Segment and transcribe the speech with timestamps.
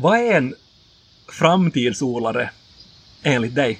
[0.00, 0.54] Vad är en
[1.32, 2.50] framtidsodlare
[3.22, 3.78] enligt dig?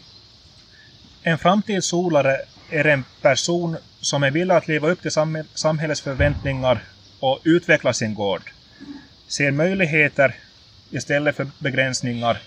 [1.22, 5.10] En framtidsodlare är en person som är villig att leva upp till
[5.54, 6.84] samhällets förväntningar
[7.20, 8.42] och utveckla sin gård.
[9.28, 10.34] Ser möjligheter
[10.90, 12.38] istället för begränsningar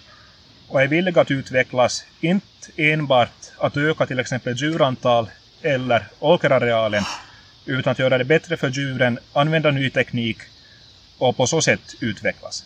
[0.68, 5.30] och är villig att utvecklas, inte enbart att öka till exempel djurantal
[5.62, 7.04] eller åkerarealen,
[7.66, 10.38] utan att göra det bättre för djuren, använda ny teknik
[11.18, 12.66] och på så sätt utvecklas.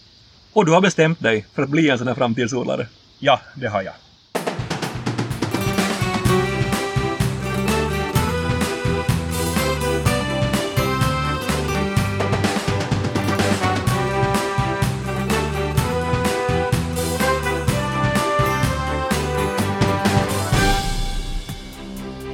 [0.56, 2.88] Och du har bestämt dig för att bli en sån här framtidsodlare?
[3.20, 3.94] Ja, det har jag.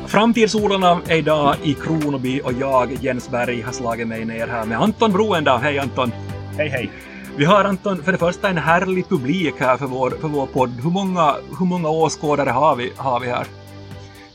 [0.07, 4.81] Framtidsodlarna är idag i Kronoby och jag, Jens Berg, har slagit mig ner här med
[4.81, 5.57] Anton Broenda.
[5.57, 6.11] Hej Anton!
[6.57, 7.10] Hej hej!
[7.41, 10.69] Vi har Anton, för det första en härlig publik här för vår, för vår podd.
[10.83, 13.47] Hur många, hur många åskådare har vi, har vi här?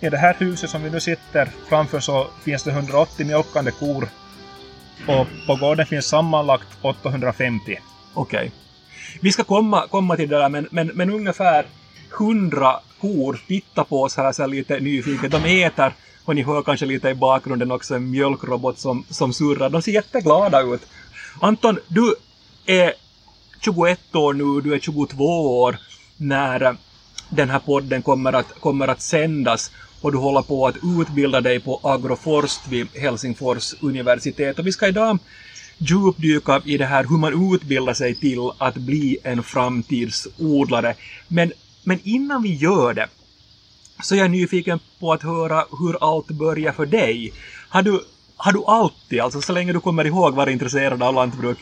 [0.00, 4.08] I det här huset som vi nu sitter framför så finns det 180 mjölkande kor.
[5.08, 7.78] Och på gården finns sammanlagt 850.
[8.14, 8.38] Okej.
[8.38, 8.50] Okay.
[9.20, 11.66] Vi ska komma, komma till det där, men, men, men ungefär
[12.18, 15.32] 100 kor tittar på oss här så lite nyfiket.
[15.32, 15.92] De äter
[16.24, 19.70] och ni hör kanske lite i bakgrunden också en mjölkrobot som, som surrar.
[19.70, 20.86] De ser jätteglada ut.
[21.40, 22.14] Anton, du
[22.66, 22.92] är
[23.60, 25.76] 21 år nu, du är 22 år
[26.16, 26.76] när
[27.28, 31.60] den här podden kommer att, kommer att sändas och du håller på att utbilda dig
[31.60, 34.58] på agroforst vid Helsingfors universitet.
[34.58, 35.18] Och vi ska idag
[35.78, 40.94] djupdyka i det här hur man utbildar sig till att bli en framtidsodlare.
[41.28, 41.52] Men,
[41.84, 43.08] men innan vi gör det
[44.02, 47.32] så är jag nyfiken på att höra hur allt börjar för dig.
[47.68, 48.04] Har du,
[48.36, 51.58] har du alltid, alltså så länge du kommer ihåg, varit intresserad av lantbruk?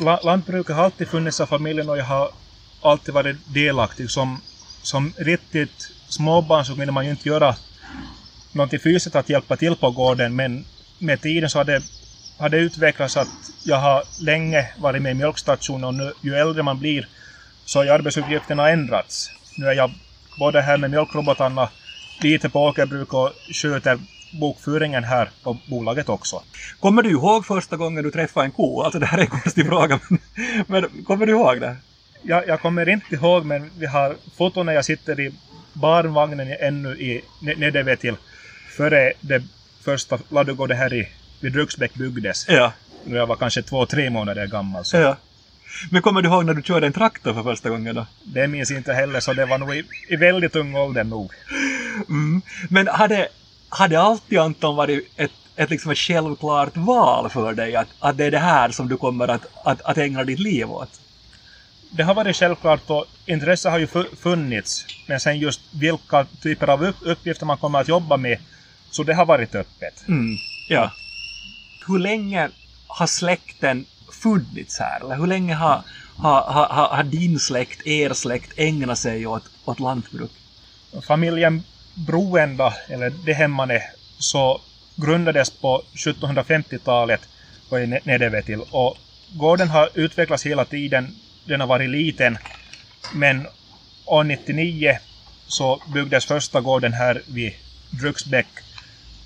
[0.00, 2.30] Lantbruket har alltid funnits i familjen och jag har
[2.82, 4.10] alltid varit delaktig.
[4.10, 4.40] Som,
[4.82, 7.54] som riktigt småbarn så kunde man ju inte göra
[8.52, 10.64] någonting fysiskt att hjälpa till på gården men
[10.98, 11.82] med tiden så har det,
[12.38, 13.28] har det utvecklats att
[13.64, 17.08] jag har länge varit med i mjölkstationen och nu, ju äldre man blir
[17.64, 19.30] så har arbetsuppgifterna ändrats.
[19.56, 19.90] Nu är jag
[20.38, 21.68] både här med mjölkrobotarna,
[22.20, 23.98] lite på åkerbruk och sköter
[24.32, 26.42] bokföringen här på bolaget också.
[26.80, 28.82] Kommer du ihåg första gången du träffade en ko?
[28.82, 30.18] Alltså det här är en konstig fråga, men,
[30.66, 31.76] men kommer du ihåg det?
[32.22, 35.32] Jag, jag kommer inte ihåg, men vi har foton när jag sitter i
[35.72, 38.16] barnvagnen ännu i Nedeve till
[38.76, 39.42] före det
[39.84, 41.08] första ladugården här i,
[41.40, 42.48] vid Bruksbäck byggdes.
[42.48, 42.72] Ja.
[43.04, 44.84] När jag var kanske två, tre månader gammal.
[44.84, 44.96] Så.
[44.96, 45.16] Ja.
[45.90, 48.06] Men kommer du ihåg när du körde en traktor för första gången då?
[48.24, 51.32] Det minns inte heller, så det var nog i, i väldigt ung ålder nog.
[52.08, 52.42] Mm.
[52.68, 53.28] Men hade,
[53.72, 58.24] hade alltid Anton varit ett, ett, liksom ett självklart val för dig att, att det
[58.24, 61.00] är det här som du kommer att, att, att ägna ditt liv åt?
[61.90, 64.86] Det har varit självklart och intresse har ju funnits.
[65.06, 68.38] Men sen just vilka typer av uppgifter man kommer att jobba med,
[68.90, 70.08] så det har varit öppet.
[70.08, 70.36] Mm,
[70.68, 70.90] ja.
[71.86, 72.50] Hur länge
[72.86, 73.86] har släkten
[74.22, 75.00] funnits här?
[75.00, 75.82] Eller hur länge har,
[76.16, 80.30] har, har, har din släkt, er släkt, ägnat sig åt, åt lantbruk?
[81.06, 81.62] Familjen
[81.94, 83.82] Broenda, eller det hemmane,
[84.18, 84.60] så
[84.96, 87.20] grundades på 1750-talet
[87.68, 88.60] på Nedeve till.
[88.70, 88.96] Och
[89.32, 91.16] gården har utvecklats hela tiden.
[91.44, 92.38] Den har varit liten.
[93.14, 93.46] Men
[94.04, 94.98] år 99
[95.46, 97.52] så byggdes första gården här vid
[97.90, 98.46] Bruksbäck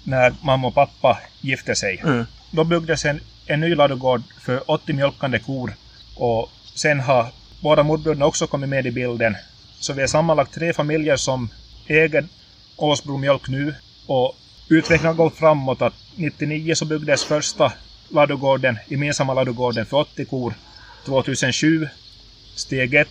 [0.05, 2.00] när mamma och pappa gifte sig.
[2.05, 2.26] Mm.
[2.50, 5.75] Då byggdes en, en ny ladugård för 80 mjölkande kor.
[6.16, 7.26] Och sen har
[7.60, 9.37] båda morbröderna också kommit med i bilden.
[9.81, 11.49] Så vi är sammanlagt tre familjer som
[11.87, 12.25] äger
[12.76, 13.75] Åsbro mjölk nu.
[14.06, 14.37] Och
[14.69, 17.72] utvecklingen har gått framåt att 99 så byggdes första
[18.09, 20.54] ladugården, gemensamma ladugården för 80 kor.
[21.04, 21.88] 2007
[22.54, 23.09] steg 1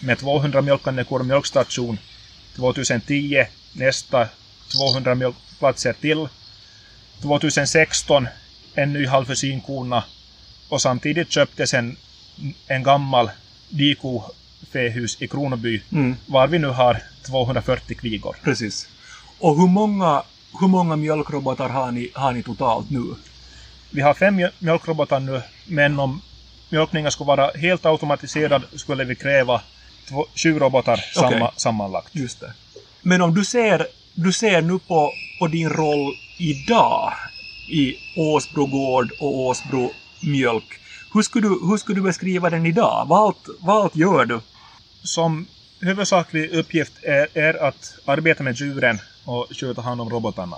[0.00, 1.98] med 200 mjölkande kor och mjölkstation.
[2.56, 4.28] 2010 nästa
[4.72, 6.28] 200 mjölkplatser till.
[7.22, 8.28] 2016
[8.74, 10.04] en ny halvförsyn-kona
[10.68, 11.96] och samtidigt köptes en,
[12.66, 13.30] en gammal
[13.68, 14.22] diko
[14.72, 16.16] fähus i Kronoby mm.
[16.26, 18.36] var vi nu har 240 kvigor.
[18.42, 18.88] Precis.
[19.38, 20.22] Och hur många,
[20.60, 23.14] hur många mjölkrobotar har ni, har ni totalt nu?
[23.90, 26.20] Vi har fem mjölkrobotar nu, men om
[26.70, 29.60] mjölkningen skulle vara helt automatiserad skulle vi kräva
[30.08, 31.48] två, 20 robotar samma, okay.
[31.56, 32.08] sammanlagt.
[32.12, 32.52] Just det.
[33.02, 37.12] Men om du ser, du ser nu på, på din roll idag
[37.68, 39.90] i Åsbro gård och Åsbro
[40.20, 40.80] mjölk.
[41.14, 43.06] Hur skulle, du, hur skulle du beskriva den idag?
[43.08, 44.40] Vad allt, vad allt gör du?
[45.02, 45.46] Som
[45.80, 50.56] huvudsaklig uppgift är, är att arbeta med djuren och sköta hand om robotarna.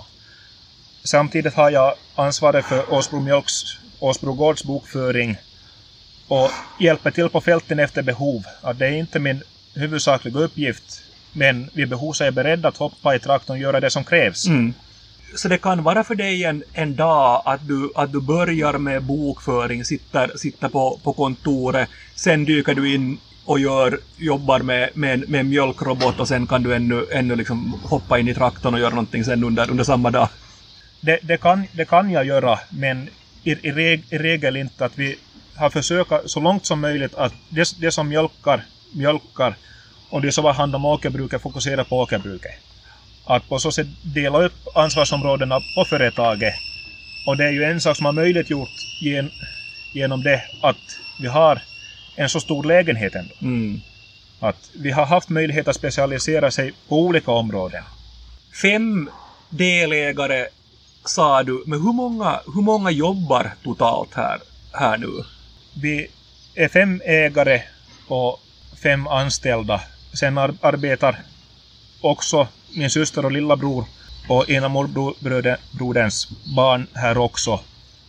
[1.03, 3.63] Samtidigt har jag ansvaret för Åsbro Mjölks,
[3.99, 5.37] Åsbro Gårds bokföring
[6.27, 6.49] och
[6.79, 8.43] hjälper till på fälten efter behov.
[8.61, 9.43] Att det är inte min
[9.73, 11.01] huvudsakliga uppgift,
[11.31, 14.03] men vid behov så är jag beredd att hoppa i traktorn och göra det som
[14.03, 14.47] krävs.
[14.47, 14.73] Mm.
[15.35, 19.03] Så det kan vara för dig en, en dag att du, att du börjar med
[19.03, 25.29] bokföring, sitter, sitter på, på kontoret, sen dyker du in och gör, jobbar med, med,
[25.29, 28.79] med en mjölkrobot och sen kan du ännu, ännu liksom hoppa in i traktorn och
[28.79, 30.29] göra någonting sen under, under samma dag.
[31.01, 33.09] Det, det, kan, det kan jag göra, men
[33.43, 35.15] i, i, reg, i regel inte att vi
[35.55, 39.55] har försökt så långt som möjligt att det, det som mjölkar, mjölkar
[40.09, 42.51] och det som har hand om åkerbruket fokuserar på åkerbruket.
[43.25, 46.53] Att på så sätt dela upp ansvarsområdena på företaget.
[47.27, 48.69] Och det är ju en sak som har möjliggjort
[49.01, 49.31] gen,
[49.93, 51.61] genom det att vi har
[52.15, 53.33] en så stor lägenhet ändå.
[53.41, 53.81] Mm.
[54.39, 57.83] Att vi har haft möjlighet att specialisera sig på olika områden.
[58.61, 59.09] Fem
[59.49, 60.47] delägare
[61.05, 64.39] sa du, men hur många, hur många jobbar totalt här,
[64.73, 65.23] här nu?
[65.81, 66.07] Vi
[66.55, 67.61] är fem ägare
[68.07, 68.39] och
[68.83, 69.81] fem anställda.
[70.13, 71.19] Sen ar arbetar
[72.01, 73.85] också min syster och lillebror
[74.27, 77.59] och ena morbroderns barn här också.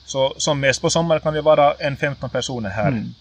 [0.05, 2.89] Så som mest på sommaren kan vi vara en 15 personer här.
[2.89, 3.15] Mm.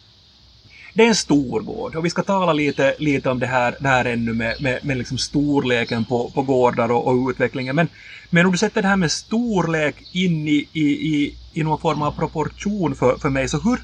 [0.94, 3.88] Det är en stor gård och vi ska tala lite, lite om det här, det
[3.88, 7.76] här ännu med, med, med liksom storleken på, på gårdar och, och, utvecklingen.
[7.76, 7.88] Men,
[8.30, 12.02] men om du sätter det här med storlek in i, i, i, i någon form
[12.02, 13.82] av proportion för, för mig, så hur,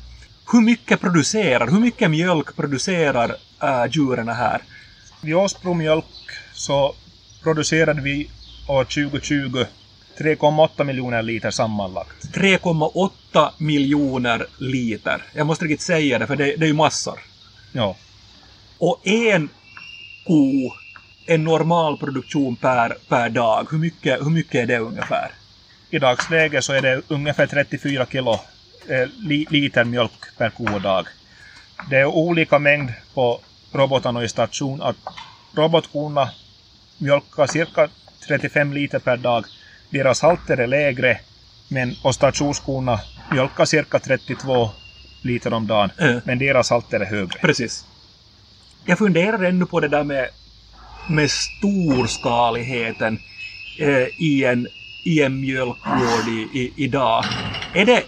[0.51, 4.61] hur mycket producerar, hur mycket mjölk producerar äh, djuren här?
[5.21, 6.05] Vid Åsbro mjölk
[6.53, 6.95] så
[7.43, 8.29] producerade vi
[8.67, 9.65] år 2020
[10.17, 12.35] 3,8 miljoner liter sammanlagt.
[12.35, 15.23] 3,8 miljoner liter.
[15.33, 17.19] Jag måste riktigt säga det, för det, det är ju massor.
[17.71, 17.95] Ja.
[18.77, 19.49] Och en
[20.27, 20.73] ko,
[21.25, 25.31] en normal produktion per, per dag, hur mycket, hur mycket är det ungefär?
[25.89, 28.39] I dagsläget så är det ungefär 34 kilo
[28.89, 31.07] eh, li, liter mjölk per ko och dag.
[31.89, 33.39] Det är olika mängd på
[33.71, 34.81] robotarna i station.
[34.81, 34.95] Att
[35.55, 36.29] robotkorna
[36.97, 37.89] mjölkar cirka
[38.27, 39.45] 35 liter per dag
[39.89, 41.19] deras halter är lägre,
[41.67, 42.99] men stationskorna
[43.31, 44.69] mjölkar cirka 32
[45.21, 46.21] liter om dagen, mm.
[46.25, 47.39] men deras halter är högre.
[47.39, 47.85] Precis.
[48.85, 50.29] Jag funderar ännu på det där med,
[51.09, 53.19] med storskaligheten
[53.79, 54.67] eh, i, en,
[55.05, 57.25] i en mjölkgård i, i, idag.
[57.73, 58.03] Är det,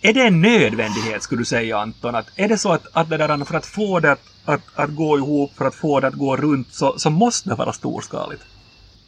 [0.00, 2.14] är det en nödvändighet, skulle du säga Anton?
[2.14, 4.94] Att är det så att, att det där, för att få det att, att, att
[4.94, 8.42] gå ihop, för att få det att gå runt, så, så måste det vara storskaligt?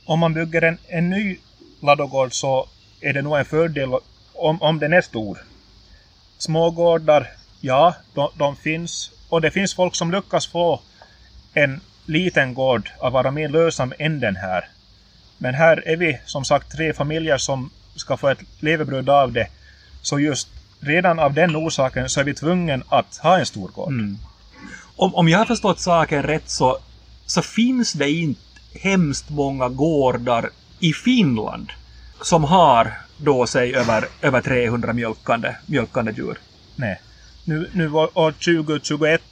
[0.05, 1.38] Om man bygger en, en ny
[1.81, 2.69] ladugård så
[3.00, 3.88] är det nog en fördel
[4.35, 5.38] om, om den är stor.
[6.38, 7.26] Smågårdar,
[7.61, 9.11] ja, de, de finns.
[9.29, 10.81] Och det finns folk som lyckas få
[11.55, 14.69] en liten gård att vara mer lönsam än den här.
[15.38, 19.49] Men här är vi som sagt tre familjer som ska få ett levebröd av det.
[20.02, 20.49] Så just
[20.80, 23.92] redan av den orsaken så är vi tvungna att ha en stor gård.
[23.92, 24.19] Mm.
[24.96, 26.78] Om, om jag har förstått saken rätt så,
[27.26, 28.40] så finns det inte
[28.75, 31.72] hemskt många gårdar i Finland
[32.22, 36.38] som har då sig över, över 300 mjölkande, mjölkande djur.
[36.76, 37.00] Nej.
[37.44, 39.22] Nu, nu år 2021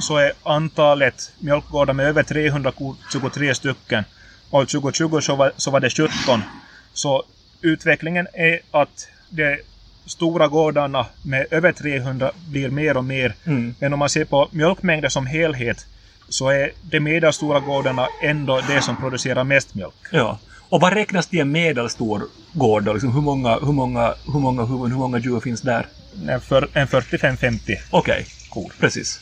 [0.00, 2.72] så är antalet mjölkgårdar med över 300
[3.12, 4.04] 23 stycken.
[4.50, 6.10] År 2020 så var, så var det 17.
[6.92, 7.24] Så
[7.60, 9.60] utvecklingen är att de
[10.06, 13.34] stora gårdarna med över 300 blir mer och mer.
[13.44, 13.74] Mm.
[13.78, 15.86] Men om man ser på mjölkmängder som helhet
[16.28, 19.94] så är de medelstora gårdarna ändå det som producerar mest mjölk.
[20.12, 20.38] Ja.
[20.70, 22.22] Och vad räknas till en medelstor
[22.52, 22.92] gård då?
[22.92, 25.86] Liksom hur, många, hur, många, hur många huvuden, hur många djur finns där?
[26.28, 28.24] En, för, en 45-50 Okej, okay.
[28.50, 28.72] kor.
[28.78, 29.20] Precis.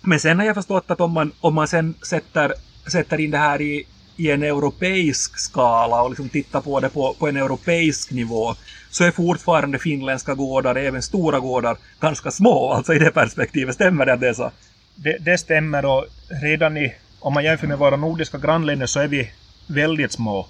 [0.00, 2.54] Men sen har jag förstått att om man, om man sen sätter,
[2.86, 7.14] sätter in det här i, i en europeisk skala och liksom titta på det på,
[7.18, 8.54] på en europeisk nivå
[8.90, 12.72] så är fortfarande finländska gårdar, även stora gårdar, ganska små.
[12.72, 14.50] Alltså i det perspektivet, stämmer det att det är så?
[14.94, 16.06] Det, det stämmer och
[16.42, 19.30] redan i, om man jämför med våra nordiska grannländer så är vi
[19.66, 20.46] väldigt små.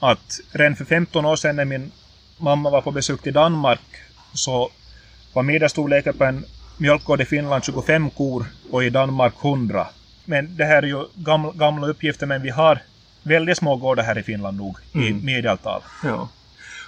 [0.00, 1.92] Att redan för 15 år sedan när min
[2.38, 3.80] mamma var på besök till Danmark
[4.32, 4.70] så
[5.32, 6.44] var medelstorleken på en
[6.78, 9.86] mjölkgård i Finland 25 kor och i Danmark 100.
[10.24, 12.78] Men det här är ju gamla, gamla uppgifter men vi har
[13.22, 15.06] väldigt små gårdar här i Finland nog mm.
[15.06, 15.82] i medeltal.
[16.04, 16.28] Ja.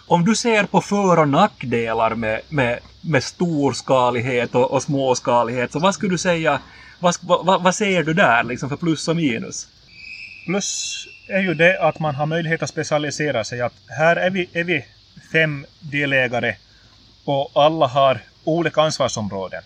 [0.06, 5.78] Om du ser på för och nackdelar med, med, med storskalighet och, och småskalighet, så
[5.78, 6.60] vad skulle du säga,
[6.98, 9.68] vad, vad, vad ser du där liksom för plus och minus?
[10.46, 10.94] Plus
[11.28, 13.60] är ju det att man har möjlighet att specialisera sig.
[13.60, 14.84] Att här är vi, är vi
[15.32, 16.56] fem delägare
[17.24, 19.62] och alla har olika ansvarsområden.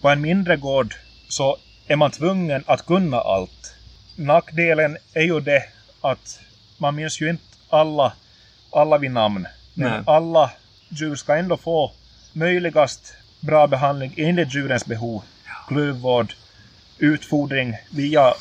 [0.00, 0.94] På en mindre gård
[1.28, 3.74] så är man tvungen att kunna allt.
[4.16, 5.62] Nackdelen är ju det
[6.00, 6.40] att
[6.78, 8.12] man minns ju inte alla,
[8.70, 9.46] alla vid namn.
[9.74, 10.02] Men Nej.
[10.06, 10.50] alla
[10.88, 11.92] djur ska ändå få
[12.32, 15.22] möjligast bra behandling enligt djurens behov,
[15.68, 16.34] klövvård,
[16.98, 18.34] utfodring via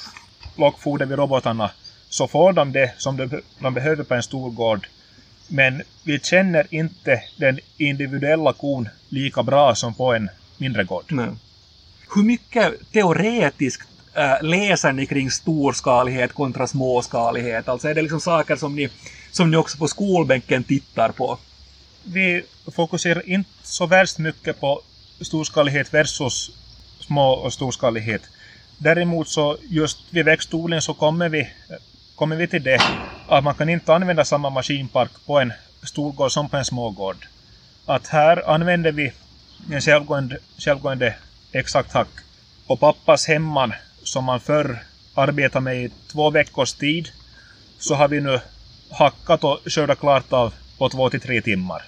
[0.55, 1.71] lockfoder vid robotarna,
[2.09, 4.87] så får de det som de, de behöver på en stor gård.
[5.47, 11.05] Men vi känner inte den individuella kon lika bra som på en mindre gård.
[11.07, 11.27] Nej.
[12.15, 17.67] Hur mycket teoretiskt äh, läser ni kring storskalighet kontra småskalighet?
[17.67, 18.89] Alltså är det liksom saker som ni,
[19.31, 21.37] som ni också på skolbänken tittar på?
[22.03, 22.43] Vi
[22.75, 24.81] fokuserar inte så värst mycket på
[25.21, 26.51] storskalighet versus
[26.99, 28.21] små och storskalighet.
[28.77, 31.49] Däremot så just vid växtodling så kommer vi,
[32.15, 32.81] kommer vi till det
[33.27, 35.53] att man kan inte använda samma maskinpark på en
[35.83, 37.27] storgård som på en smågård.
[37.85, 39.11] Att här använder vi
[39.71, 41.15] en självgående, självgående
[41.53, 42.07] exakt hack
[42.67, 44.83] på pappas hemman som man förr
[45.13, 47.09] arbetade med i två veckors tid
[47.79, 48.39] så har vi nu
[48.91, 51.83] hackat och skördat klart av på två till tre timmar.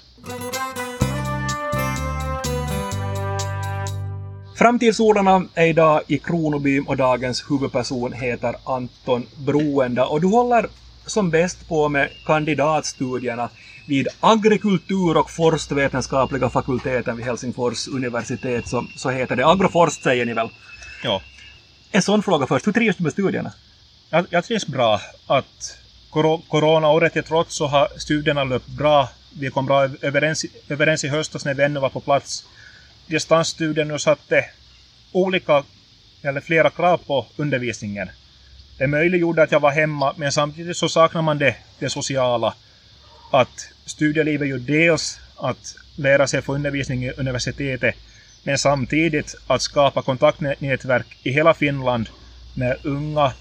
[4.58, 10.70] Framtidsodlarna är idag i Kronoby och dagens huvudperson heter Anton Broenda och du håller
[11.06, 13.50] som bäst på med kandidatstudierna
[13.86, 19.46] vid agrikultur och forstvetenskapliga fakulteten vid Helsingfors universitet, så, så heter det.
[19.46, 20.50] Agroforst säger ni väl?
[21.04, 21.22] Ja.
[21.92, 23.54] En sån fråga först, hur trivs du med studierna?
[24.10, 25.02] Jag, jag trivs bra.
[25.28, 25.78] Att
[26.10, 29.10] kor coronaåret till trots så har studierna löpt bra.
[29.40, 32.46] Vi kom bra överens, överens i höstas när vi ännu var på plats.
[33.08, 34.46] Distansstudien nu satte
[35.12, 35.64] olika,
[36.22, 38.10] eller flera krav på undervisningen.
[38.78, 42.54] Det möjliggjorde att jag var hemma, men samtidigt så saknar man det, det sociala.
[43.32, 47.96] Att studielivet ju dels att lära sig få undervisning i universitetet,
[48.44, 52.10] men samtidigt att skapa kontaktnätverk i hela Finland
[52.54, 53.34] med unga,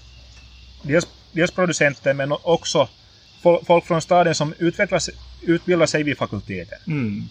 [0.81, 2.87] dels, dels producenter men också
[3.65, 5.09] folk från staden som utvecklas,
[5.41, 6.79] utbildar sig vid fakulteten.
[6.87, 7.23] Mm.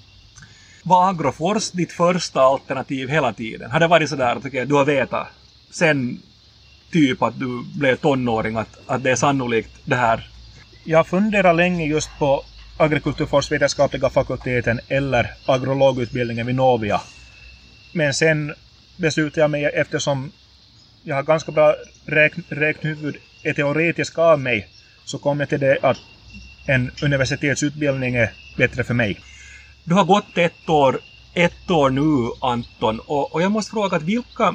[0.82, 3.70] Var Agrofors ditt första alternativ hela tiden?
[3.70, 5.28] Har det varit sådär att du har vetat
[5.70, 6.22] sen
[6.94, 10.28] typ att du blev tonåring att, att det är sannolikt det här?
[10.84, 12.44] Jag funderar länge just på
[12.76, 17.00] agrikulturforsvetenskapliga fakulteten eller agrologutbildningen vid Novia.
[17.92, 18.54] Men sen
[18.96, 20.32] beslutade jag mig eftersom
[21.02, 21.74] jag har ganska bra
[22.06, 24.68] räkn, räknhuvud är teoretisk av mig
[25.04, 25.98] så kom jag till det att
[26.66, 29.20] en universitetsutbildning är bättre för mig.
[29.84, 31.00] Du har gått ett år,
[31.34, 34.54] ett år nu Anton och, och jag måste fråga att vilka,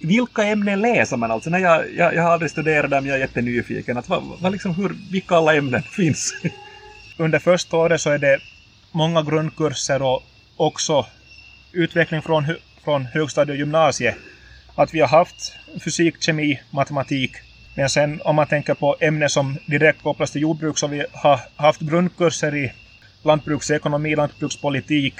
[0.00, 1.50] vilka ämnen läser man alltså?
[1.50, 3.96] När jag, jag, jag har aldrig studerat dem, jag är jättenyfiken.
[3.96, 6.34] Att vad, vad liksom, hur, vilka alla ämnen finns?
[7.16, 8.38] Under första året så är det
[8.92, 10.22] många grundkurser och
[10.56, 11.06] också
[11.72, 12.44] utveckling från,
[12.84, 14.14] från högstadie och gymnasie.
[14.74, 15.52] Att vi har haft
[15.84, 17.32] fysik, kemi, matematik.
[17.74, 21.40] Men sen om man tänker på ämnen som direkt kopplas till jordbruk så vi har
[21.56, 22.72] haft grundkurser i
[23.22, 25.14] lantbruksekonomi, lantbrukspolitik,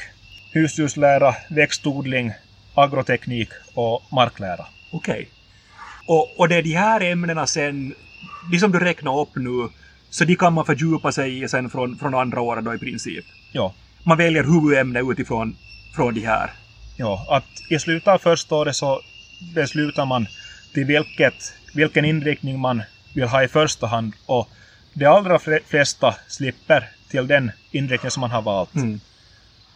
[0.52, 2.32] husdjurslära, växtodling,
[2.74, 4.66] agroteknik och marklära.
[4.90, 5.12] Okej.
[5.12, 5.26] Okay.
[6.06, 7.94] Och, och det är de här ämnena sen,
[8.52, 9.68] de som du räknar upp nu,
[10.10, 13.24] så de kan man fördjupa sig i sen från, från andra året då i princip?
[13.52, 13.74] Ja.
[14.02, 15.56] Man väljer huvudämne utifrån
[15.96, 16.50] från de här?
[16.96, 19.00] Ja, att i slutet av första året så
[19.54, 20.26] beslutar man
[20.74, 22.82] till vilket, vilken inriktning man
[23.14, 24.48] vill ha i första hand och
[24.94, 28.74] de allra flesta slipper till den inriktning som man har valt.
[28.74, 29.00] Mm.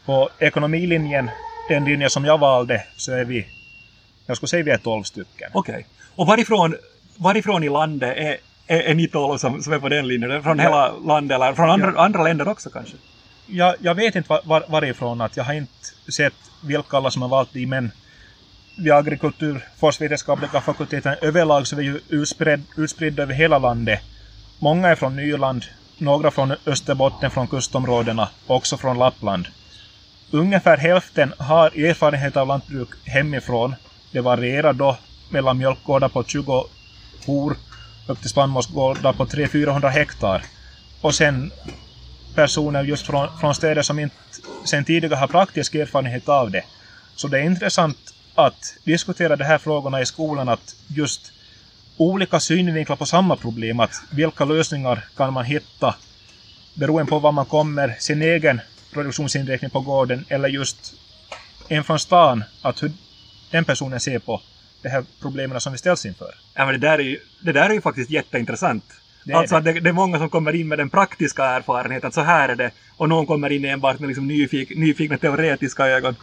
[0.06, 1.30] På ekonomilinjen,
[1.68, 3.47] den linje som jag valde, så är vi,
[4.26, 5.50] jag skulle säga vi är tolv stycken.
[5.52, 5.73] Okej.
[5.73, 5.85] Okay.
[6.16, 6.76] Och varifrån,
[7.16, 10.42] varifrån i landet är, är, är ni tolv som, som är på den linjen?
[10.42, 10.64] Från ja.
[10.64, 12.04] hela landet eller från andra, ja.
[12.04, 12.97] andra länder också kanske?
[13.47, 17.23] Jag, jag vet inte var, var, varifrån, att jag har inte sett vilka alla som
[17.23, 17.90] har valt det, men
[18.76, 24.00] vid agrikultur, forsvetenskapliga fakulteten överlag så är vi ju utspred, utspridda över hela landet.
[24.59, 25.64] Många är från Nyland,
[25.99, 29.47] några från Österbotten, från kustområdena, också från Lappland.
[30.31, 33.75] Ungefär hälften har erfarenhet av lantbruk hemifrån.
[34.12, 34.97] Det varierar då
[35.31, 36.66] mellan mjölkgårdar på 20
[37.26, 37.57] kor
[38.09, 40.43] upp till spannmålsgårdar på 300-400 hektar.
[41.00, 41.52] Och sen
[42.35, 44.16] personer just från, från städer som inte
[44.64, 46.64] sen tidigare har praktisk erfarenhet av det.
[47.16, 47.99] Så det är intressant
[48.35, 51.33] att diskutera de här frågorna i skolan, att just
[51.97, 55.95] olika synvinklar på samma problem, att vilka lösningar kan man hitta
[56.75, 58.61] beroende på var man kommer, sin egen
[58.94, 60.94] produktionsinriktning på gården eller just
[61.68, 62.92] en från stan, att hur
[63.50, 64.42] den personen ser på
[64.82, 66.34] de här problemen som vi ställs inför.
[66.54, 68.84] Ja, men det, där är ju, det där är ju faktiskt jätteintressant.
[69.24, 69.72] Det är alltså det.
[69.72, 69.88] Det, det.
[69.88, 73.08] är många som kommer in med den praktiska erfarenheten, att så här är det, och
[73.08, 76.16] någon kommer in enbart med liksom nyfik, nyfikna teoretiska ögon.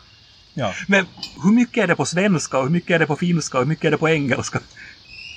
[0.54, 0.74] Ja.
[0.88, 1.06] Men
[1.44, 3.70] hur mycket är det på svenska, och hur mycket är det på finska, och hur
[3.70, 4.60] mycket är det på engelska?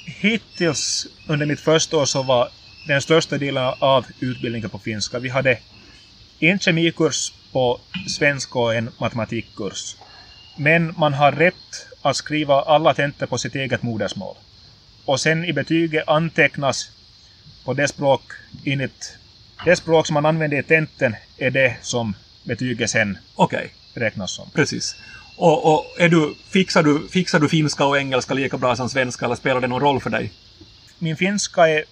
[0.07, 2.49] Hittills under mitt första år så var
[2.87, 5.19] den största delen av utbildningen på finska.
[5.19, 5.59] Vi hade
[6.41, 9.97] en kemikurs på svenska och en matematikkurs.
[10.57, 14.37] Men man har rätt att skriva alla tentor på sitt eget modersmål.
[15.05, 16.91] Och sen i betyget antecknas
[17.65, 18.23] på det språk
[18.65, 19.19] enligt
[19.65, 22.15] det språk som man använder i tenten är det som
[22.45, 24.51] betyget sen Okej, räknas som.
[24.51, 24.97] precis.
[25.37, 29.25] Och, och är du, fixar, du, fixar du finska och engelska lika bra som svenska
[29.25, 30.33] eller spelar det någon roll för dig?
[30.99, 31.85] Min finska är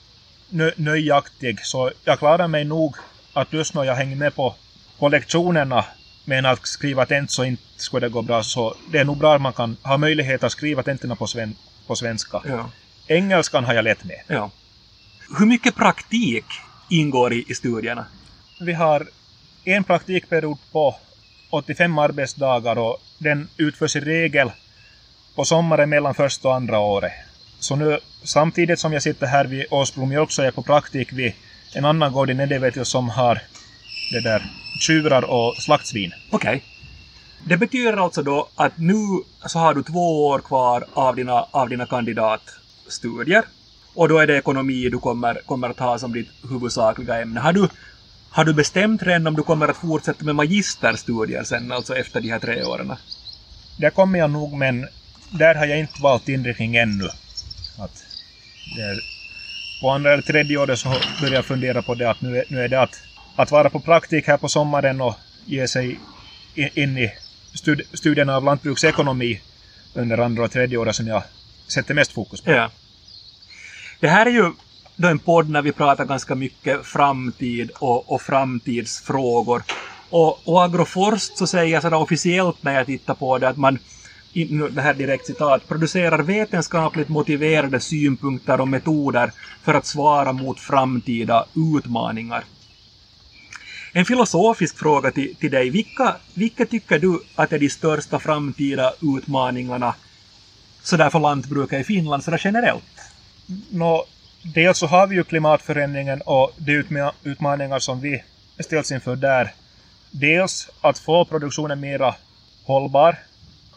[0.50, 2.96] nö- nöjaktig, så jag klarar mig nog
[3.32, 4.54] att lyssna och jag hänger med på,
[4.98, 5.84] på lektionerna.
[6.24, 9.34] Men att skriva tent så inte skulle det gå bra, så det är nog bra
[9.34, 11.54] att man kan ha möjlighet att skriva tentorna på, sven,
[11.86, 12.42] på svenska.
[12.44, 12.70] Ja.
[13.06, 14.20] Engelskan har jag lätt med.
[14.26, 14.50] ja.
[15.38, 16.44] Hur mycket praktik
[16.90, 18.06] ingår i, i studierna?
[18.60, 19.08] Vi har
[19.64, 20.96] en praktikperiod på
[21.50, 24.52] 85 arbetsdagar och den utförs i regel
[25.34, 27.12] på sommaren mellan första och andra året.
[27.58, 31.12] Så nu samtidigt som jag sitter här vid Åsbro Mjölk så är jag på praktik
[31.12, 31.32] vid
[31.74, 33.40] en annan gård i Nedevetio som har
[34.10, 34.42] det där
[34.80, 36.12] tjurar och slaktsvin.
[36.30, 36.62] Okej.
[37.44, 38.94] Det betyder alltså då att nu
[39.46, 43.44] så har du två år kvar av dina, av dina kandidatstudier.
[43.94, 47.40] Och då är det ekonomi du kommer, kommer att ha som ditt huvudsakliga ämne.
[47.40, 47.68] Har du,
[48.30, 52.28] har du bestämt redan om du kommer att fortsätta med magisterstudier sen, alltså efter de
[52.28, 52.92] här tre åren?
[53.78, 54.86] Där kommer jag nog men
[55.30, 57.08] där har jag inte valt inriktning ännu.
[57.78, 58.04] Att
[58.76, 59.11] det är,
[59.82, 62.64] på andra eller tredje året så började jag fundera på det att nu är, nu
[62.64, 63.02] är det att,
[63.36, 65.98] att vara på praktik här på sommaren och ge sig
[66.54, 67.12] in, i
[67.54, 69.40] stud, studierna av lantbruksekonomi
[69.94, 71.22] under andra och tredje året som jag
[71.68, 72.50] sätter mest fokus på.
[72.50, 72.70] Ja.
[74.00, 74.52] Det här är ju
[74.96, 79.62] då en podd när vi pratar ganska mycket framtid och, och framtidsfrågor.
[80.10, 83.78] Och, och Agroforst så säger jag sådär officiellt när jag tittar på det att man,
[84.70, 91.46] det här direkt citat, producerar vetenskapligt motiverade synpunkter och metoder för att svara mot framtida
[91.76, 92.44] utmaningar.
[93.92, 95.70] En filosofisk fråga till, till dig.
[95.70, 99.94] Vilka, vilka tycker du att är de största framtida utmaningarna
[100.82, 102.84] sådär för lantbruket i Finland sådär generellt?
[103.70, 104.04] Nå,
[104.42, 108.22] dels så har vi ju klimatförändringen och de utmaningar som vi
[108.58, 109.50] ställs inför där.
[110.10, 112.14] Dels att få produktionen mera
[112.64, 113.16] hållbar,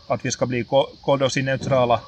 [0.08, 0.66] att vi ska bli
[1.02, 2.00] koldioxidneutrala.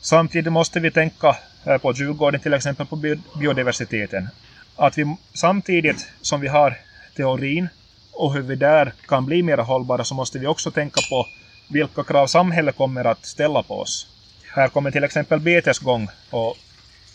[0.00, 2.96] Samtidigt måste vi tänka här på Djurgården till exempel på
[3.38, 4.28] biodiversiteten.
[4.76, 6.78] Att vi samtidigt som vi har
[7.16, 7.68] teorin
[8.12, 11.26] och hur vi där kan bli mer hållbara så måste vi också tänka på
[11.68, 14.06] vilka krav samhället kommer att ställa på oss.
[14.54, 16.56] Här kommer till exempel betesgång och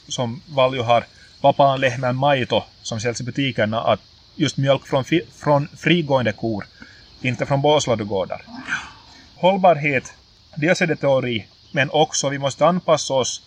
[0.08, 1.04] som Valjo har
[1.42, 4.00] vapaan lehmän maito som säljs i butikerna att
[4.36, 6.66] just mjölk från, fi, från frigående kor,
[7.22, 8.42] inte från båsladugårdar.
[9.36, 10.14] Hållbarhet,
[10.56, 13.42] dels är det teori, men också vi måste anpassa oss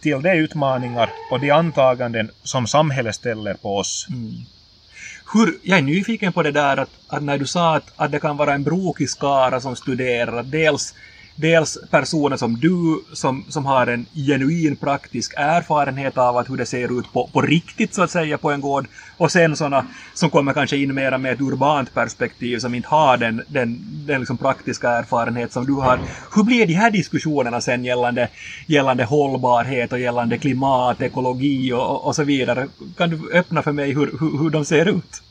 [0.00, 4.06] till de utmaningar och de antaganden som samhället ställer på oss.
[4.10, 4.32] Mm.
[5.34, 8.20] Hur, jag är nyfiken på det där att, att när du sa att, att det
[8.20, 10.94] kan vara en brokig skara som studerar, dels,
[11.40, 16.66] dels personer som du som, som har en genuin praktisk erfarenhet av att hur det
[16.66, 20.30] ser ut på, på riktigt så att säga på en gård och sen sådana som
[20.30, 24.36] kommer kanske in mera med ett urbant perspektiv som inte har den, den, den liksom
[24.38, 26.00] praktiska erfarenhet som du har.
[26.34, 28.28] Hur blir de här diskussionerna sen gällande,
[28.66, 32.68] gällande hållbarhet och gällande klimat, ekologi och, och, och så vidare?
[32.96, 35.22] Kan du öppna för mig hur, hur, hur de ser ut?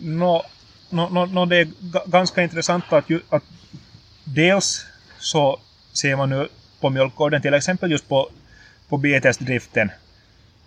[0.00, 0.42] Nå,
[0.90, 1.68] no, no, no det är
[2.10, 3.44] ganska intressant att, ju, att
[4.24, 4.86] dels
[5.20, 5.58] så
[5.92, 6.48] ser man nu
[6.80, 8.28] på mjölkgården till exempel just på,
[8.88, 9.90] på betesdriften.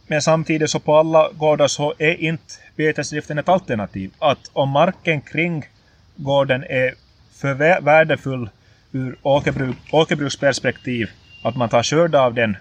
[0.07, 4.11] Men samtidigt så på alla gårdar så är inte betesdriften ett alternativ.
[4.19, 5.65] Att om marken kring
[6.15, 6.93] gården är
[7.33, 8.49] för värdefull
[8.91, 11.09] ur åkerbruk, åkerbruksperspektiv,
[11.43, 12.57] att man tar skörd av den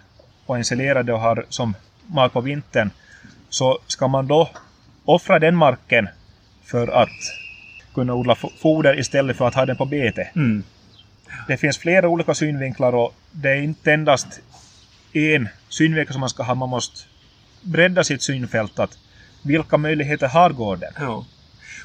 [0.47, 1.75] och ensilerar det och har som
[2.07, 2.91] mat på vintern,
[3.49, 4.51] så ska man då
[5.05, 6.09] offra den marken
[6.65, 7.09] för att
[7.95, 10.29] kunna odla foder istället för att ha den på bete.
[10.35, 10.65] Mm.
[11.49, 14.41] Det finns flera olika synvinklar och det är inte endast
[15.13, 16.55] en synvinkel som man ska ha.
[16.55, 17.01] Man måste
[17.63, 18.79] bredda sitt synfält.
[18.79, 18.99] Att
[19.43, 20.93] vilka möjligheter har gården?
[20.99, 21.25] Ja.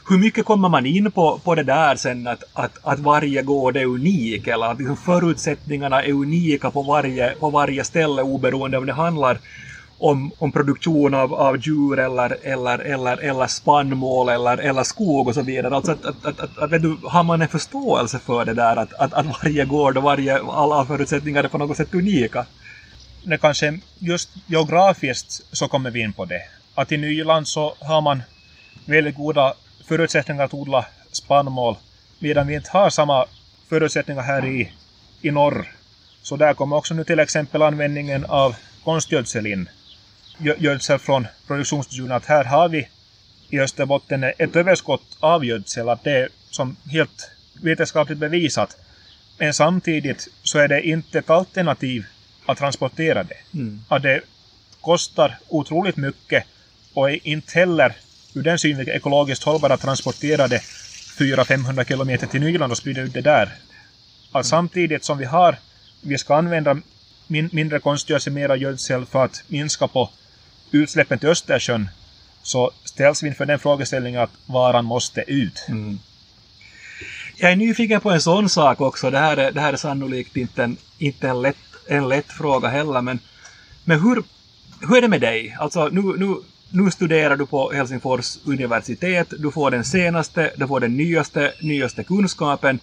[0.09, 3.77] Hur mycket kommer man in på, på det där sen att, att, att varje gård
[3.77, 8.85] är unik eller att liksom förutsättningarna är unika på varje, på varje ställe oberoende om
[8.85, 9.39] det handlar
[9.97, 15.33] om, om produktion av, av djur eller, eller, eller, eller spannmål eller, eller skog och
[15.33, 15.75] så vidare.
[15.75, 18.93] Alltså att, att, att, att, att, du, har man en förståelse för det där att,
[18.93, 22.45] att, att varje gård och varje, alla förutsättningar är på något sätt unika?
[23.23, 26.41] Det kanske just geografiskt så kommer vi in på det.
[26.75, 28.23] Att i Nyland så har man
[28.85, 29.53] väldigt goda
[29.87, 31.75] förutsättningar att odla spannmål
[32.19, 33.25] medan vi inte har samma
[33.69, 34.71] förutsättningar här i,
[35.21, 35.67] i norr.
[36.21, 39.69] Så där kommer också nu till exempel användningen av konstgödsel in.
[40.37, 42.11] Gö- Gödsel från produktionsdjuren.
[42.11, 42.87] Att här har vi
[43.49, 45.89] i Österbotten ett överskott av gödsel.
[45.89, 48.77] Att det är som helt vetenskapligt bevisat
[49.37, 52.05] Men samtidigt så är det inte ett alternativ
[52.45, 53.37] att transportera det.
[53.53, 53.81] Mm.
[53.87, 54.21] Att det
[54.81, 56.43] kostar otroligt mycket
[56.93, 57.95] och är inte heller
[58.33, 60.61] ur den synvinkeln ekologiskt hållbart att transportera det
[61.19, 63.49] 400-500 kilometer till Nyland och sprida ut det där.
[64.31, 65.55] Att samtidigt som vi har,
[66.01, 66.77] vi ska använda
[67.27, 70.09] min, mindre konstgödsel, mera gödsel för att minska på
[70.71, 71.89] utsläppen till Östersjön,
[72.43, 75.65] så ställs vi inför den frågeställningen att varan måste ut.
[75.69, 75.99] Mm.
[77.35, 79.11] Jag är nyfiken på en sån sak också.
[79.11, 82.67] Det här är, det här är sannolikt inte en, inte en, lätt, en lätt fråga
[82.67, 83.19] heller, men,
[83.83, 84.23] men hur,
[84.81, 85.57] hur är det med dig?
[85.59, 86.35] Alltså, nu, nu,
[86.69, 92.03] nu studerar du på Helsingfors universitet, du får den senaste, du får den nyaste, nyaste
[92.03, 92.79] kunskapen.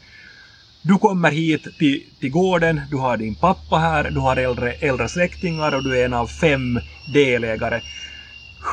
[0.87, 5.09] Du kommer hit till, till gården, du har din pappa här, du har äldre, äldre
[5.09, 6.81] släktingar och du är en av fem
[7.15, 7.81] delägare.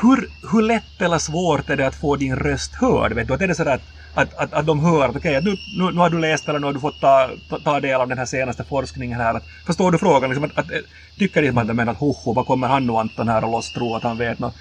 [0.01, 3.13] Hur, hur lätt eller svårt är det att få din röst hörd?
[3.13, 3.33] Vet du?
[3.33, 3.81] Att är det så att,
[4.13, 6.65] att, att, att de hör att okay, nu, nu, nu har du läst eller nu
[6.65, 9.33] har du fått ta, ta, ta del av den här senaste forskningen här.
[9.33, 10.29] Att, förstår du frågan?
[10.29, 10.79] Liksom att, att, eh,
[11.17, 14.03] tycker inte man att hoho, vad kommer han och Anton här och loss tro att
[14.03, 14.55] han vet något?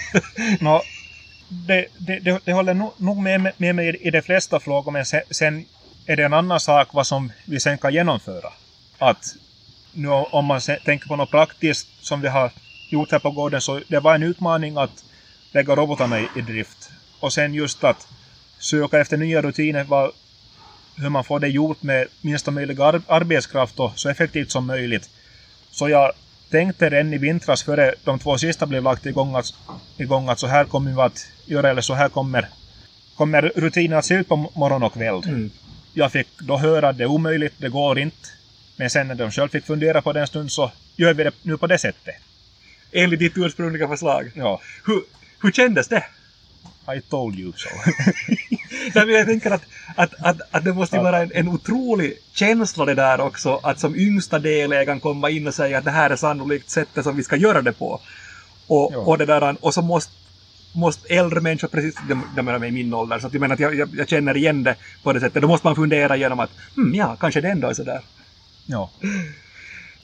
[0.60, 0.80] no,
[1.48, 5.22] det, det, det, det håller nog med, med mig i de flesta frågor, men sen,
[5.30, 5.64] sen
[6.06, 8.52] är det en annan sak vad som vi sen kan genomföra.
[8.98, 9.34] Att
[9.92, 12.50] nu om man tänker på något praktiskt som vi har
[12.90, 15.04] gjort här på gården så det var en utmaning att
[15.52, 16.90] lägga robotarna i, i drift.
[17.20, 18.08] Och sen just att
[18.58, 20.10] söka efter nya rutiner, vad,
[20.96, 25.10] hur man får det gjort med minsta möjliga ar arbetskraft och så effektivt som möjligt.
[25.70, 26.12] Så jag
[26.50, 29.54] tänkte redan i vintras före de två sista blev lagt igång att,
[29.96, 32.48] igång att så här kommer vi att göra eller så här kommer,
[33.16, 35.22] kommer rutinen att se ut på morgon och kväll.
[35.24, 35.50] Mm.
[35.98, 38.28] Jag fick då höra att det är omöjligt, det går inte.
[38.76, 41.56] Men sen när de själv fick fundera på den stund så gör vi det nu
[41.56, 42.14] på det sättet.
[42.92, 44.30] Enligt ditt ursprungliga förslag?
[44.34, 44.60] Ja.
[44.84, 45.02] Hur,
[45.42, 46.04] hur kändes det?
[46.96, 47.68] I told you so.
[48.94, 49.62] Nej, men jag tänker att,
[49.96, 53.96] att, att, att det måste vara en, en otrolig känsla det där också, att som
[53.96, 57.36] yngsta delägaren komma in och säga att det här är sannolikt sättet som vi ska
[57.36, 58.00] göra det på.
[58.66, 60.12] Och, och, det där, och så måste,
[60.76, 63.60] måste äldre människor, precis, de, de är i min ålder, så att jag menar att
[63.60, 65.42] jag, jag, jag, känner igen det på det sättet.
[65.42, 68.00] Då måste man fundera genom att, hmm, ja, kanske det ändå är sådär.
[68.66, 68.90] Ja.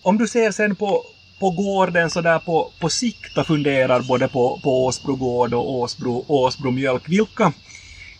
[0.02, 1.02] Om du ser sen på,
[1.40, 6.24] på gården sådär på, på sikt och funderar både på, på Åsbro gård och Åsbro,
[6.28, 7.52] Åsbro mjölk, vilka,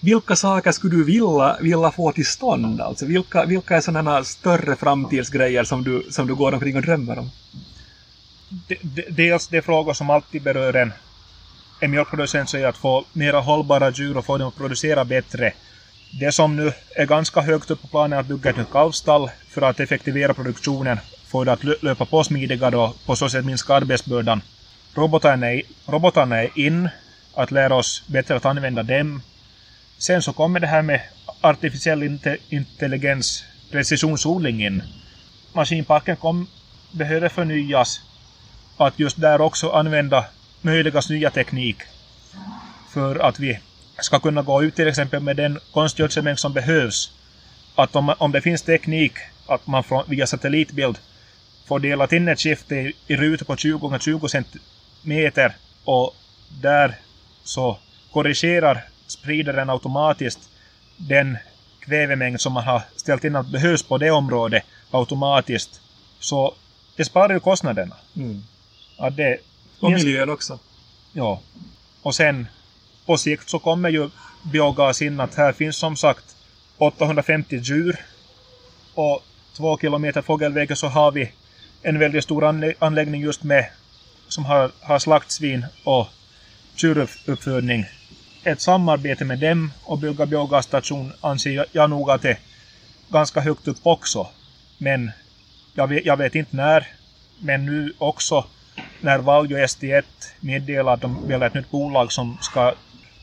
[0.01, 2.81] vilka saker skulle du vilja, vilja få till stånd?
[2.81, 7.19] Alltså, vilka, vilka är sådana större framtidsgrejer som du, som du går omkring och drömmer
[7.19, 7.31] om?
[9.09, 10.93] Dels de frågor som alltid berör en,
[11.83, 15.53] en mjölkproducent är att få mera hållbara djur och få dem att producera bättre.
[16.21, 19.31] Det som nu är ganska högt upp på planen är att bygga ett nytt kalvstall
[19.49, 23.75] för att effektivera produktionen få det att löpa på smidigare och på så sätt minska
[23.75, 24.41] arbetsbördan.
[24.95, 26.89] Robotarna är, robotarna är in,
[27.35, 29.23] att lära oss bättre att använda dem.
[29.99, 31.01] Sen så kommer det här med
[31.41, 32.19] artificiell
[32.49, 34.83] intelligens, precisionsodling in.
[35.53, 36.47] Maskinparken kom,
[36.93, 38.01] behöver förnyas.
[38.77, 40.25] Att just där också använda
[40.63, 41.77] möjligast nya teknik.
[42.93, 43.59] För att vi
[44.01, 47.13] ska kunna gå ut till exempel med den konstgödselmängd som behövs.
[47.75, 49.13] Att om, om det finns teknik
[49.47, 50.99] att man från, via satellitbild
[51.67, 56.15] får delat in ett skifte i, i rutor på 20 x 20 centimeter och
[56.61, 56.95] där
[57.45, 57.79] så
[58.13, 60.41] korrigerar spridaren automatiskt
[60.97, 61.39] den
[61.81, 65.81] kvävemängd som man har ställt in att behövs på det området automatiskt.
[66.21, 66.55] Så
[66.97, 67.97] det sparar ju kostnaderna.
[68.17, 68.43] Mm.
[68.99, 69.39] Ja, det,
[69.83, 70.59] och miljön också.
[71.13, 71.41] Ja.
[72.03, 72.47] Och sen
[73.07, 74.11] på sikt så kommer ju
[74.43, 76.25] biogas in att här finns som sagt
[76.79, 77.97] 850 djur
[78.95, 79.25] och
[79.57, 81.33] två kilometer fågelvägar så har vi
[81.83, 82.45] en väldigt stor
[82.79, 83.71] anläggning just med
[84.29, 86.09] som har, har slaktsvin och
[86.75, 87.85] tjuruppfödning.
[88.45, 92.39] Ett samarbete med dem och bygga biogasstation anser jag nog att det är
[93.09, 94.27] ganska högt upp också.
[94.79, 95.11] Men
[95.75, 96.89] jag vet, jag vet inte när.
[97.39, 98.45] Men nu också
[99.03, 100.05] när Valjo ST1
[100.41, 102.75] meddelar att de vill ett nytt bolag som ska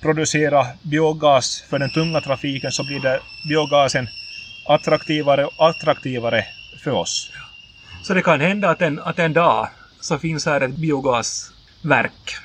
[0.02, 4.08] producera biogas för den tunga trafiken så blir det biogasen
[4.68, 6.46] attraktivare och attraktivare
[6.84, 7.32] för oss.
[8.04, 9.68] Så det kan hända att en, att en dag
[10.02, 12.36] så finns här ett biogasverk.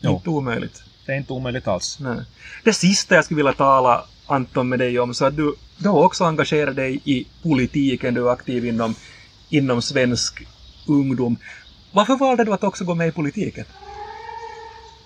[0.00, 0.14] Jo.
[0.14, 0.82] Inte omöjligt.
[1.06, 1.98] Det är inte omöjligt alls.
[2.00, 2.24] Nej.
[2.64, 6.04] Det sista jag skulle vilja tala Anton med dig om så att du, du har
[6.04, 8.94] också engagerat dig i politiken, du är aktiv inom,
[9.50, 10.46] inom svensk
[10.88, 11.36] ungdom.
[11.92, 13.64] Varför valde du att också gå med i politiken?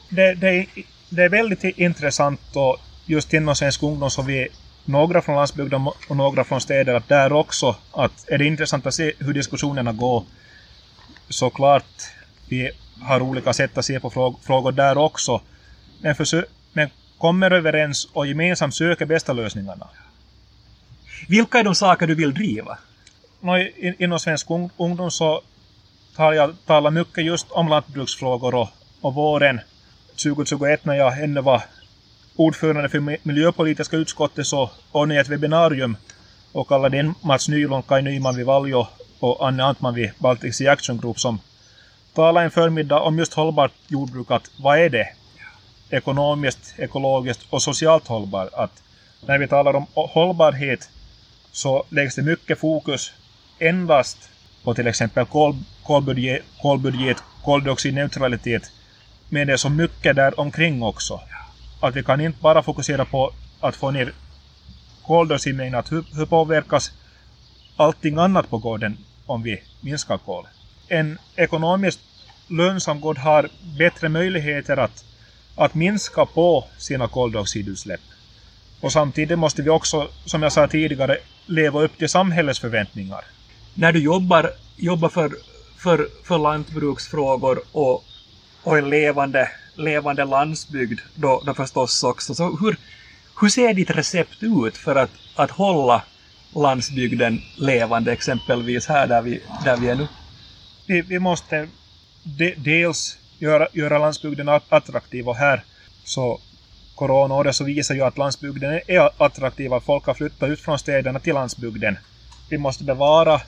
[0.09, 0.66] Det, det,
[1.09, 4.49] det är väldigt intressant och just inom svensk ungdom så vi
[4.85, 8.94] några från landsbygden och några från städer, att där också att är det intressant att
[8.94, 10.25] se hur diskussionerna går.
[11.29, 12.03] Såklart,
[12.49, 12.70] vi
[13.03, 15.40] har olika sätt att se på frågor där också,
[16.01, 16.14] men,
[16.73, 19.88] men kommer överens och gemensamt söker bästa lösningarna.
[21.29, 22.79] Vilka är de saker du vill driva?
[23.40, 25.42] no, in, inom svensk ungdom så
[26.16, 28.68] har jag talat mycket just om lantbruksfrågor och,
[29.00, 29.61] och våren
[30.22, 31.62] 2021 när jag ännu var
[32.37, 35.96] ordförande för miljöpolitiska utskottet så ordnade jag ett webbinarium
[36.53, 38.87] och kallade in Mats Nylund, Kaj Nyman vid Valjo
[39.20, 41.38] och Anne Antman vid Baltic Sea Action Group som
[42.14, 44.31] talade en förmiddag om just hållbart jordbruk.
[44.31, 45.09] Att vad är det?
[45.90, 48.53] Ekonomiskt, ekologiskt och socialt hållbart.
[48.53, 48.83] Att
[49.27, 50.88] när vi talar om hållbarhet
[51.53, 53.12] så läggs det mycket fokus
[53.59, 54.29] endast
[54.64, 55.55] på till exempel kol,
[55.87, 58.70] kolbudget, kolbudget, koldioxidneutralitet.
[59.29, 61.20] Men det är så mycket där omkring också.
[61.81, 64.12] Att vi kan inte bara fokusera på att få ner
[65.07, 65.83] koldioxidmängden.
[65.90, 66.92] Hur, hur påverkas
[67.77, 70.47] allting annat på gården om vi minskar kol?
[70.88, 72.01] En ekonomiskt
[72.49, 75.05] lönsam gård har bättre möjligheter att,
[75.57, 78.01] att minska på sina koldioxidutsläpp.
[78.81, 83.25] Och samtidigt måste vi också, som jag sa tidigare, leva upp till samhällets förväntningar.
[83.75, 85.33] När du jobbar, jobbar för,
[85.85, 88.05] för, för lantbruksfrågor och,
[88.62, 92.77] och en levande, levande landsbygd då, då förstås också, så hur,
[93.40, 96.03] hur ser ditt recept ut för att, att hålla
[96.55, 100.09] landsbygden levande, exempelvis här där vi, där vi är nu?
[100.87, 101.68] Vi, vi måste
[102.23, 105.64] de, dels göra, göra landsbygden attraktiv och här
[106.05, 106.40] så
[106.94, 111.20] coronaåret så visar ju att landsbygden är attraktiv, att folk har flyttat ut från städerna
[111.20, 111.97] till landsbygden.
[112.51, 113.40] Vi måste bevara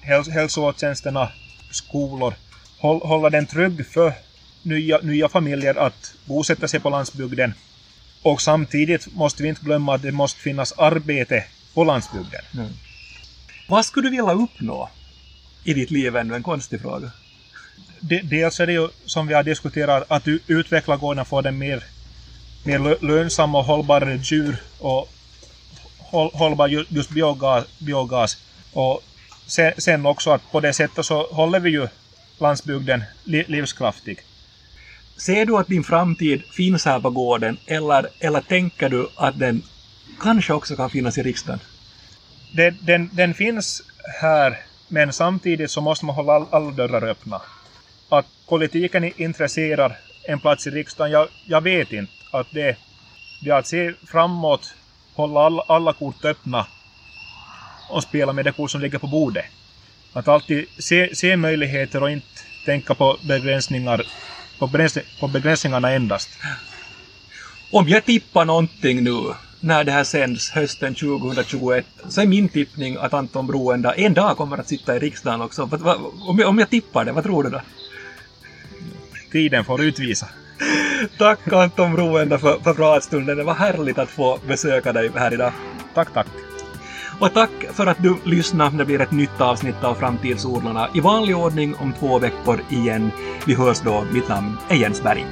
[0.00, 1.28] häls hälsovårdstjänsterna,
[1.72, 2.34] skolor,
[2.78, 4.12] hålla den trygg för
[4.62, 7.54] nya, nya familjer att bosätta sig på landsbygden.
[8.22, 12.42] Och samtidigt måste vi inte glömma att det måste finnas arbete på landsbygden.
[12.54, 12.68] Mm.
[13.68, 14.90] Vad skulle du vilja uppnå
[15.64, 16.34] i ditt liv ännu?
[16.34, 17.10] En konstig fråga.
[18.00, 21.84] dels är det ju som vi har diskuterat att utveckla gården, få den mer
[22.64, 25.08] mer lönsamma och hållbarare djur och
[26.10, 27.64] hållbar just biogas.
[27.78, 28.38] biogas.
[28.72, 29.02] Och
[29.46, 31.88] sen, också att på det sättet så håller vi ju
[32.38, 34.18] landsbygden livskraftig.
[35.16, 39.62] Ser du att din framtid finns här på gården eller, eller tänker du att den
[40.20, 41.60] kanske också kan finnas i riksdagen?
[42.52, 43.82] Den, den, den finns
[44.20, 47.40] här men samtidigt så måste man hålla alla dörrar öppna.
[48.08, 52.76] Att politiken intresserar en plats i riksdagen, jag, jag vet inte att det,
[53.44, 54.74] det är att se framåt,
[55.14, 56.66] hålla alla, alla kort öppna
[57.92, 59.44] och spela med det kort som ligger på bordet.
[60.12, 62.26] Att alltid se, se möjligheter och inte
[62.64, 64.06] tänka på begränsningar
[64.58, 64.68] på,
[65.20, 66.28] på begränsningarna endast.
[67.70, 72.96] Om jag tippar någonting nu när det här sänds hösten 2021 så är min tippning
[72.96, 75.68] att Anton Broenda en dag kommer att sitta i riksdagen också.
[76.46, 77.60] Om jag tippar det, vad tror du då?
[79.32, 80.28] Tiden får utvisa.
[81.18, 83.36] tack Anton Broenda för, för pratstunden.
[83.36, 85.52] Det var härligt att få besöka dig här idag.
[85.94, 86.26] Tack, tack.
[87.22, 88.76] Och tack för att du lyssnade.
[88.76, 93.10] Det blir ett nytt avsnitt av Framtidsodlarna i vanlig ordning om två veckor igen.
[93.46, 94.04] Vi hörs då.
[94.12, 95.26] Mitt namn är Jens Berg.